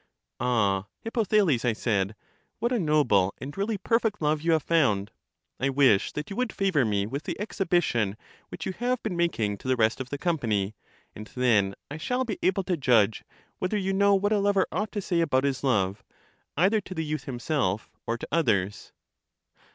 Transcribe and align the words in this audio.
Ah, 0.39 0.87
Hippothales, 1.05 1.63
I 1.63 1.73
said; 1.73 2.15
what 2.57 2.71
a 2.71 2.79
noble 2.79 3.35
and 3.37 3.55
really 3.55 3.77
perfect 3.77 4.19
love 4.19 4.41
you 4.41 4.51
have 4.53 4.63
found! 4.63 5.11
I 5.59 5.69
wish 5.69 6.11
that 6.13 6.31
you 6.31 6.35
would 6.37 6.51
favor 6.51 6.83
me 6.83 7.05
with 7.05 7.21
the 7.25 7.39
exhibition 7.39 8.17
which 8.49 8.65
you 8.65 8.71
have 8.79 9.03
been 9.03 9.15
making 9.15 9.59
to 9.59 9.67
the 9.67 9.75
rest 9.75 10.01
of 10.01 10.09
the 10.09 10.17
company, 10.17 10.73
and 11.15 11.27
then 11.35 11.75
I 11.91 11.97
shall 11.97 12.25
be 12.25 12.39
able 12.41 12.63
to 12.63 12.77
judge 12.77 13.23
whether 13.59 13.77
you 13.77 13.93
know 13.93 14.15
what 14.15 14.31
a 14.33 14.39
lover 14.39 14.65
ought 14.71 14.91
to 14.93 15.01
say 15.03 15.21
about 15.21 15.43
his 15.43 15.63
love, 15.63 16.03
either 16.57 16.81
to 16.81 16.95
the 16.95 17.05
youth 17.05 17.25
himself, 17.25 17.91
or 18.07 18.17
to 18.17 18.27
others. 18.31 18.93